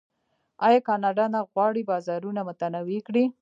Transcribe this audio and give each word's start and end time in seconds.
آیا 0.67 0.79
کاناډا 0.87 1.25
نه 1.33 1.39
غواړي 1.51 1.81
بازارونه 1.91 2.41
متنوع 2.49 2.99
کړي؟ 3.07 3.23